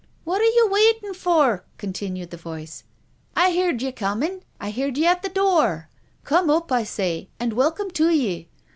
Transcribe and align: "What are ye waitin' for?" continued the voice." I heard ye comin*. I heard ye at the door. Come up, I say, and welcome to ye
"What 0.23 0.41
are 0.41 0.45
ye 0.45 0.63
waitin' 0.67 1.13
for?" 1.13 1.63
continued 1.77 2.31
the 2.31 2.35
voice." 2.37 2.85
I 3.37 3.53
heard 3.55 3.83
ye 3.83 3.91
comin*. 3.91 4.41
I 4.59 4.71
heard 4.71 4.97
ye 4.97 5.05
at 5.05 5.21
the 5.21 5.29
door. 5.29 5.89
Come 6.23 6.49
up, 6.49 6.71
I 6.71 6.83
say, 6.83 7.29
and 7.39 7.53
welcome 7.53 7.91
to 7.91 8.09
ye 8.09 8.49